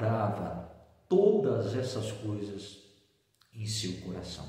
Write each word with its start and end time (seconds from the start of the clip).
guardava 0.00 0.70
todas 1.08 1.76
essas 1.76 2.10
coisas 2.10 2.78
em 3.54 3.66
seu 3.66 4.00
coração. 4.00 4.46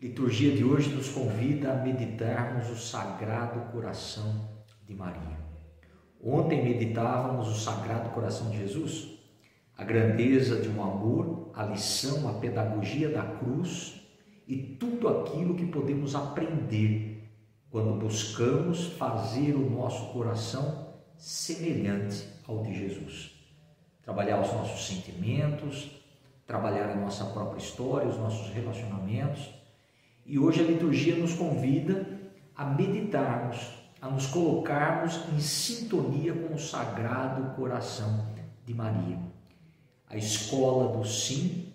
Liturgia 0.00 0.56
de 0.56 0.64
hoje 0.64 0.88
nos 0.90 1.08
convida 1.08 1.72
a 1.72 1.76
meditarmos 1.76 2.70
o 2.70 2.76
sagrado 2.76 3.72
coração 3.72 4.64
de 4.86 4.94
Maria. 4.94 5.38
Ontem 6.22 6.64
meditávamos 6.64 7.48
o 7.48 7.60
sagrado 7.60 8.10
coração 8.10 8.50
de 8.50 8.58
Jesus, 8.58 9.18
a 9.76 9.84
grandeza 9.84 10.60
de 10.60 10.68
um 10.68 10.82
amor, 10.82 11.50
a 11.54 11.64
lição, 11.64 12.28
a 12.28 12.34
pedagogia 12.34 13.10
da 13.10 13.22
cruz 13.22 14.00
e 14.48 14.56
tudo 14.56 15.08
aquilo 15.08 15.54
que 15.54 15.66
podemos 15.66 16.14
aprender 16.14 17.30
quando 17.70 17.98
buscamos 17.98 18.86
fazer 18.94 19.54
o 19.54 19.68
nosso 19.68 20.12
coração 20.12 20.94
semelhante 21.16 22.26
ao 22.46 22.62
de 22.62 22.72
Jesus. 22.74 23.33
Trabalhar 24.04 24.40
os 24.40 24.52
nossos 24.52 24.86
sentimentos, 24.86 25.90
trabalhar 26.46 26.90
a 26.90 26.96
nossa 26.96 27.24
própria 27.26 27.58
história, 27.58 28.08
os 28.08 28.18
nossos 28.18 28.52
relacionamentos. 28.52 29.50
E 30.26 30.38
hoje 30.38 30.60
a 30.60 30.64
liturgia 30.64 31.16
nos 31.16 31.34
convida 31.34 32.06
a 32.54 32.64
meditarmos, 32.64 33.58
a 34.00 34.08
nos 34.08 34.26
colocarmos 34.26 35.20
em 35.32 35.40
sintonia 35.40 36.32
com 36.34 36.54
o 36.54 36.58
sagrado 36.58 37.54
coração 37.56 38.26
de 38.64 38.74
Maria. 38.74 39.18
A 40.08 40.16
escola 40.16 40.96
do 40.96 41.04
sim, 41.04 41.72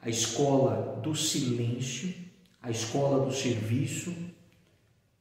a 0.00 0.08
escola 0.08 1.00
do 1.02 1.14
silêncio, 1.14 2.14
a 2.62 2.70
escola 2.70 3.24
do 3.26 3.32
serviço, 3.32 4.14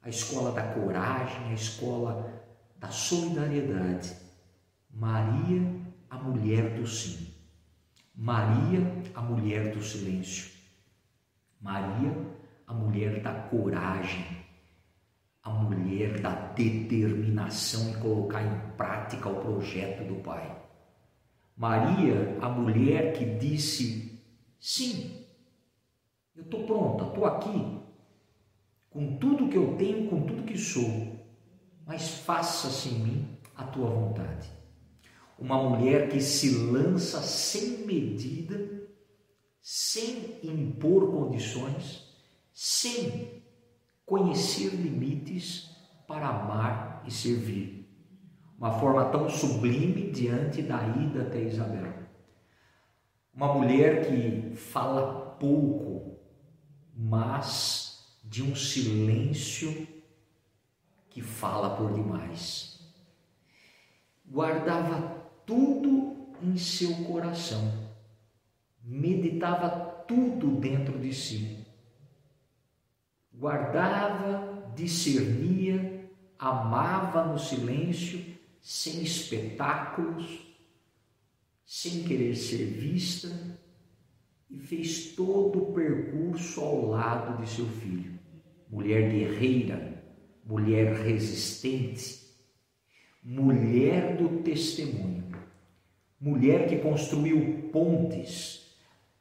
a 0.01 0.09
escola 0.09 0.51
da 0.51 0.63
coragem, 0.73 1.49
a 1.49 1.53
escola 1.53 2.31
da 2.77 2.89
solidariedade. 2.89 4.13
Maria, 4.89 5.82
a 6.13 6.17
mulher 6.17 6.75
do 6.75 6.85
sim. 6.85 7.33
Maria, 8.13 8.79
a 9.15 9.21
mulher 9.21 9.73
do 9.73 9.81
silêncio. 9.81 10.51
Maria, 11.59 12.15
a 12.67 12.73
mulher 12.73 13.23
da 13.23 13.33
coragem. 13.33 14.23
A 15.41 15.49
mulher 15.49 16.21
da 16.21 16.29
determinação 16.53 17.89
em 17.89 17.99
colocar 17.99 18.43
em 18.43 18.77
prática 18.77 19.27
o 19.27 19.41
projeto 19.41 20.07
do 20.07 20.21
Pai. 20.21 20.55
Maria, 21.57 22.37
a 22.39 22.47
mulher 22.47 23.13
que 23.13 23.25
disse: 23.25 24.21
Sim, 24.59 25.25
eu 26.35 26.43
estou 26.43 26.63
pronta, 26.67 27.05
estou 27.05 27.25
aqui, 27.25 27.79
com 28.91 29.17
tudo 29.17 29.49
que 29.49 29.57
eu 29.57 29.75
tenho, 29.77 30.07
com 30.09 30.21
tudo 30.21 30.43
que 30.43 30.57
sou, 30.57 31.19
mas 31.87 32.19
faça-se 32.19 32.89
em 32.89 32.99
mim 32.99 33.37
a 33.55 33.63
tua 33.63 33.89
vontade. 33.89 34.62
Uma 35.43 35.61
mulher 35.61 36.07
que 36.07 36.21
se 36.21 36.55
lança 36.55 37.21
sem 37.21 37.85
medida, 37.85 38.87
sem 39.61 40.39
impor 40.41 41.11
condições, 41.11 42.09
sem 42.53 43.43
conhecer 44.05 44.69
limites 44.69 45.69
para 46.07 46.29
amar 46.29 47.03
e 47.05 47.11
servir 47.11 47.83
uma 48.57 48.79
forma 48.79 49.03
tão 49.09 49.29
sublime 49.29 50.11
diante 50.11 50.61
da 50.61 50.81
ida 50.87 51.23
até 51.23 51.41
Isabel. 51.41 51.93
Uma 53.33 53.53
mulher 53.53 54.07
que 54.07 54.55
fala 54.55 55.35
pouco, 55.37 56.17
mas 56.95 58.15
de 58.23 58.41
um 58.41 58.55
silêncio 58.55 59.85
que 61.09 61.21
fala 61.21 61.75
por 61.75 61.91
demais. 61.91 62.79
Guardava 64.25 65.22
tudo 65.45 66.35
em 66.41 66.57
seu 66.57 66.93
coração, 67.05 67.91
meditava 68.83 69.69
tudo 70.07 70.59
dentro 70.59 70.99
de 70.99 71.13
si, 71.13 71.65
guardava, 73.33 74.71
discernia, 74.75 76.09
amava 76.37 77.25
no 77.25 77.39
silêncio 77.39 78.23
sem 78.61 79.03
espetáculos, 79.03 80.39
sem 81.65 82.03
querer 82.03 82.35
ser 82.35 82.65
vista, 82.65 83.29
e 84.49 84.59
fez 84.59 85.13
todo 85.15 85.63
o 85.63 85.73
percurso 85.73 86.61
ao 86.61 86.85
lado 86.89 87.41
de 87.41 87.49
seu 87.49 87.65
filho. 87.65 88.19
Mulher 88.69 89.11
guerreira, 89.11 90.03
mulher 90.45 90.93
resistente, 90.93 92.23
mulher 93.23 94.15
do 94.17 94.43
testemunho, 94.43 95.23
mulher 96.23 96.69
que 96.69 96.77
construiu 96.77 97.69
pontes, 97.73 98.77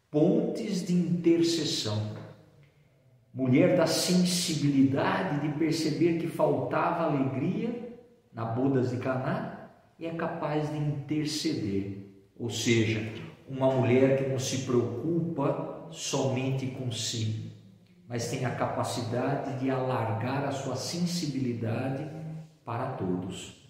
pontes 0.09 0.87
de 0.87 0.93
intercessão, 0.93 2.13
mulher 3.35 3.77
da 3.77 3.89
sensibilidade 3.89 5.41
de 5.41 5.59
perceber 5.59 6.21
que 6.21 6.29
faltava 6.29 7.03
alegria 7.03 7.99
na 8.33 8.45
bodas 8.45 8.91
de 8.91 8.99
Caná 8.99 9.69
e 9.99 10.07
é 10.07 10.11
capaz 10.11 10.71
de 10.71 10.79
interceder, 10.79 12.07
ou 12.39 12.49
seja, 12.49 13.13
uma 13.49 13.69
mulher 13.69 14.23
que 14.23 14.31
não 14.31 14.39
se 14.39 14.59
preocupa 14.59 15.89
somente 15.91 16.69
com 16.69 16.93
si, 16.93 17.51
mas 18.09 18.31
tem 18.31 18.45
a 18.45 18.55
capacidade 18.55 19.59
de 19.59 19.69
alargar 19.73 20.45
a 20.45 20.53
sua 20.53 20.77
sensibilidade 20.77 22.09
para 22.65 22.93
todos. 22.93 23.61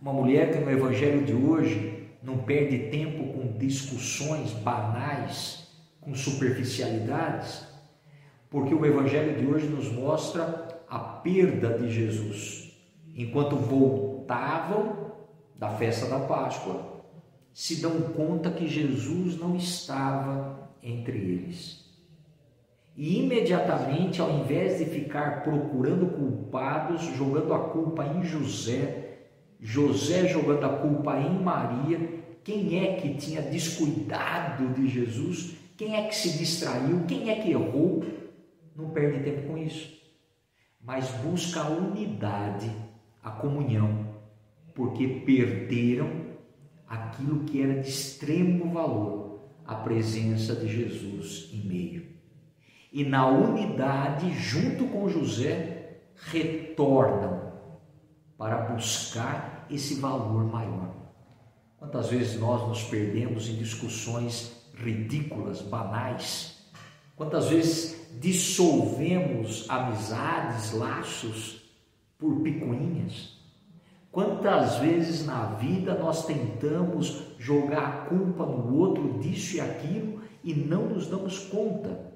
Uma 0.00 0.14
mulher 0.14 0.50
que 0.50 0.58
no 0.58 0.70
evangelho 0.70 1.26
de 1.26 1.34
hoje 1.34 1.91
não 2.22 2.38
perde 2.38 2.90
tempo 2.90 3.32
com 3.32 3.58
discussões 3.58 4.52
banais, 4.52 5.68
com 6.00 6.14
superficialidades, 6.14 7.66
porque 8.48 8.74
o 8.74 8.84
evangelho 8.84 9.38
de 9.38 9.46
hoje 9.46 9.66
nos 9.66 9.90
mostra 9.90 10.82
a 10.88 10.98
perda 10.98 11.78
de 11.78 11.90
Jesus 11.90 12.72
enquanto 13.16 13.56
voltavam 13.56 15.12
da 15.56 15.70
festa 15.70 16.06
da 16.06 16.20
Páscoa, 16.20 17.02
se 17.52 17.80
dão 17.80 18.00
conta 18.00 18.50
que 18.50 18.66
Jesus 18.66 19.38
não 19.38 19.54
estava 19.54 20.70
entre 20.82 21.16
eles. 21.16 21.82
E 22.96 23.20
imediatamente, 23.20 24.20
ao 24.20 24.30
invés 24.30 24.78
de 24.78 24.86
ficar 24.86 25.42
procurando 25.42 26.06
culpados, 26.06 27.02
jogando 27.16 27.54
a 27.54 27.70
culpa 27.70 28.04
em 28.04 28.22
José, 28.22 29.01
José 29.64 30.26
jogando 30.26 30.64
a 30.64 30.78
culpa 30.78 31.16
em 31.20 31.40
Maria, 31.40 32.20
quem 32.42 32.84
é 32.84 32.96
que 32.96 33.14
tinha 33.14 33.40
descuidado 33.40 34.74
de 34.74 34.88
Jesus? 34.88 35.54
Quem 35.76 35.94
é 35.94 36.08
que 36.08 36.16
se 36.16 36.36
distraiu? 36.36 37.04
Quem 37.06 37.30
é 37.30 37.36
que 37.36 37.52
errou? 37.52 38.04
Não 38.74 38.90
perde 38.90 39.22
tempo 39.22 39.46
com 39.46 39.56
isso, 39.56 39.96
mas 40.82 41.08
busca 41.10 41.60
a 41.60 41.68
unidade 41.68 42.70
a 43.22 43.30
comunhão, 43.30 44.16
porque 44.74 45.06
perderam 45.06 46.10
aquilo 46.88 47.44
que 47.44 47.62
era 47.62 47.80
de 47.80 47.88
extremo 47.88 48.72
valor, 48.72 49.42
a 49.64 49.76
presença 49.76 50.56
de 50.56 50.66
Jesus 50.66 51.50
em 51.52 51.64
meio. 51.68 52.06
E 52.92 53.04
na 53.04 53.28
unidade, 53.28 54.32
junto 54.34 54.86
com 54.86 55.08
José, 55.08 56.00
retornam 56.16 57.51
para 58.42 58.56
buscar 58.56 59.68
esse 59.70 60.00
valor 60.00 60.42
maior. 60.50 60.92
Quantas 61.78 62.08
vezes 62.08 62.40
nós 62.40 62.66
nos 62.66 62.82
perdemos 62.82 63.48
em 63.48 63.54
discussões 63.54 64.66
ridículas, 64.74 65.62
banais? 65.62 66.58
Quantas 67.14 67.50
vezes 67.50 68.04
dissolvemos 68.18 69.70
amizades, 69.70 70.72
laços 70.72 71.62
por 72.18 72.40
picuinhas. 72.40 73.38
Quantas 74.10 74.78
vezes 74.78 75.24
na 75.24 75.44
vida 75.54 75.94
nós 75.94 76.26
tentamos 76.26 77.22
jogar 77.38 77.84
a 77.84 78.06
culpa 78.06 78.44
no 78.44 78.76
outro 78.76 79.20
disso 79.20 79.54
e 79.54 79.60
aquilo 79.60 80.20
e 80.42 80.52
não 80.52 80.88
nos 80.88 81.06
damos 81.06 81.38
conta 81.46 82.12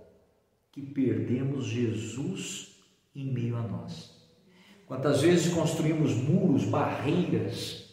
que 0.72 0.82
perdemos 0.82 1.66
Jesus 1.66 2.80
em 3.14 3.32
meio 3.32 3.56
a 3.56 3.62
nós. 3.62 4.15
Quantas 4.86 5.22
vezes 5.22 5.52
construímos 5.52 6.14
muros, 6.14 6.64
barreiras, 6.64 7.92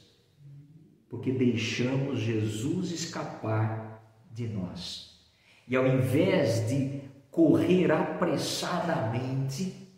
porque 1.10 1.32
deixamos 1.32 2.20
Jesus 2.20 2.92
escapar 2.92 4.04
de 4.32 4.48
nós. 4.48 5.20
E 5.68 5.76
ao 5.76 5.88
invés 5.88 6.68
de 6.68 7.02
correr 7.32 7.92
apressadamente 7.92 9.92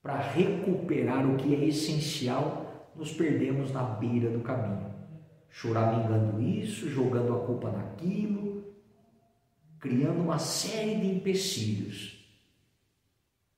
para 0.00 0.20
recuperar 0.20 1.28
o 1.28 1.36
que 1.36 1.56
é 1.56 1.64
essencial, 1.64 2.92
nos 2.94 3.10
perdemos 3.12 3.72
na 3.72 3.82
beira 3.82 4.30
do 4.30 4.40
caminho. 4.40 4.92
Choramingando 5.50 6.40
isso, 6.40 6.88
jogando 6.88 7.34
a 7.34 7.40
culpa 7.44 7.68
naquilo, 7.70 8.62
criando 9.80 10.20
uma 10.20 10.38
série 10.38 11.00
de 11.00 11.08
empecilhos, 11.08 12.24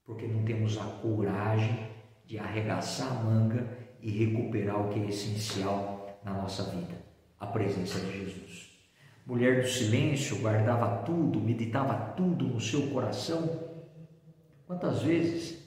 porque 0.04 0.26
não 0.26 0.42
temos 0.44 0.78
a 0.78 0.84
coragem 0.84 1.92
de 2.26 2.38
arregaçar 2.38 3.10
a 3.10 3.22
manga 3.22 3.66
e 4.00 4.10
recuperar 4.10 4.80
o 4.80 4.88
que 4.90 5.00
é 5.00 5.08
essencial 5.08 6.20
na 6.24 6.32
nossa 6.32 6.64
vida: 6.64 6.94
a 7.38 7.46
presença 7.46 8.00
de 8.00 8.12
Jesus. 8.12 8.70
Mulher 9.26 9.62
do 9.62 9.68
silêncio, 9.68 10.40
guardava 10.40 11.02
tudo, 11.04 11.40
meditava 11.40 11.94
tudo 12.14 12.46
no 12.46 12.60
seu 12.60 12.88
coração. 12.88 13.48
Quantas 14.66 15.02
vezes 15.02 15.62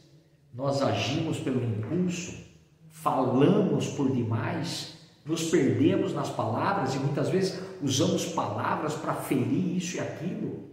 nós 0.53 0.81
agimos 0.81 1.39
pelo 1.39 1.63
impulso, 1.63 2.45
falamos 2.89 3.87
por 3.89 4.11
demais, 4.11 4.97
nos 5.25 5.49
perdemos 5.49 6.13
nas 6.13 6.29
palavras 6.29 6.93
e 6.95 6.99
muitas 6.99 7.29
vezes 7.29 7.59
usamos 7.81 8.25
palavras 8.27 8.93
para 8.95 9.13
ferir 9.13 9.77
isso 9.77 9.97
e 9.97 9.99
aquilo 9.99 10.67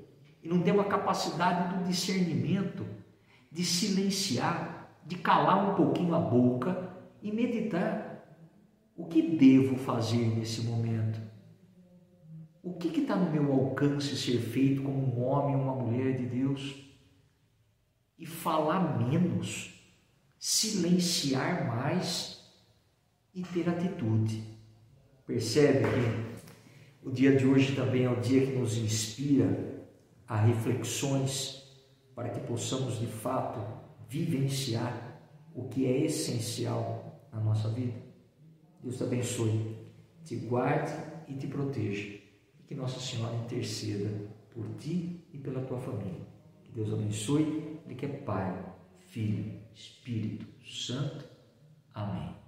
e 0.44 0.48
não 0.48 0.60
temos 0.60 0.84
a 0.84 0.88
capacidade 0.88 1.75
do 1.75 1.84
discernimento, 1.84 2.84
de 3.50 3.64
silenciar, 3.64 4.83
de 5.06 5.16
calar 5.16 5.70
um 5.70 5.74
pouquinho 5.74 6.14
a 6.14 6.18
boca 6.18 6.90
e 7.22 7.30
meditar. 7.30 8.12
O 8.96 9.06
que 9.06 9.36
devo 9.36 9.76
fazer 9.76 10.36
nesse 10.36 10.62
momento? 10.62 11.20
O 12.62 12.74
que 12.74 13.00
está 13.00 13.16
no 13.16 13.30
meu 13.30 13.52
alcance 13.52 14.16
ser 14.16 14.38
feito 14.38 14.82
como 14.82 14.98
um 14.98 15.24
homem 15.24 15.56
uma 15.56 15.74
mulher 15.74 16.16
de 16.16 16.26
Deus? 16.26 16.76
E 18.16 18.24
falar 18.24 18.98
menos, 18.98 19.74
silenciar 20.38 21.66
mais 21.66 22.40
e 23.34 23.42
ter 23.42 23.68
atitude. 23.68 24.42
Percebe 25.26 25.80
que 25.80 27.08
o 27.08 27.10
dia 27.10 27.36
de 27.36 27.44
hoje 27.44 27.74
também 27.74 28.04
é 28.04 28.10
o 28.10 28.20
dia 28.20 28.46
que 28.46 28.52
nos 28.52 28.78
inspira 28.78 29.84
a 30.26 30.36
reflexões 30.36 31.62
para 32.14 32.30
que 32.30 32.40
possamos 32.46 32.98
de 33.00 33.06
fato 33.06 33.83
vivenciar 34.08 35.20
o 35.54 35.68
que 35.68 35.86
é 35.86 36.04
essencial 36.04 37.28
na 37.32 37.40
nossa 37.40 37.68
vida. 37.68 37.94
Deus 38.82 38.96
te 38.96 39.04
abençoe, 39.04 39.76
te 40.24 40.36
guarde 40.36 40.92
e 41.28 41.34
te 41.34 41.46
proteja. 41.46 42.20
E 42.58 42.62
que 42.66 42.74
Nossa 42.74 43.00
Senhora 43.00 43.36
interceda 43.36 44.10
por 44.50 44.66
ti 44.78 45.24
e 45.32 45.38
pela 45.38 45.62
tua 45.62 45.78
família. 45.78 46.26
Que 46.62 46.72
Deus 46.72 46.92
abençoe, 46.92 47.78
Ele 47.84 47.94
que 47.94 48.06
é 48.06 48.08
Pai, 48.08 48.64
Filho, 49.06 49.60
Espírito 49.74 50.46
Santo. 50.64 51.24
Amém. 51.94 52.44